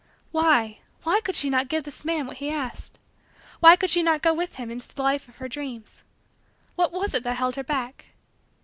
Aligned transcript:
Why 0.31 0.79
why 1.03 1.21
could 1.21 1.35
she 1.35 1.51
not 1.51 1.67
give 1.67 1.83
this 1.83 2.03
man 2.03 2.25
what 2.25 2.37
he 2.37 2.49
asked? 2.49 2.97
Why 3.59 3.75
could 3.75 3.91
she 3.91 4.01
not 4.01 4.23
go 4.23 4.33
with 4.33 4.55
him 4.55 4.71
into 4.71 4.87
the 4.87 5.03
life 5.03 5.27
of 5.27 5.37
her 5.37 5.47
dreams? 5.47 6.01
What 6.73 6.91
was 6.91 7.13
it 7.13 7.21
that 7.23 7.35
held 7.37 7.55
her 7.55 7.63
back? 7.63 8.07